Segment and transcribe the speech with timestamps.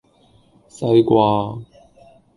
[0.67, 1.53] 西瓜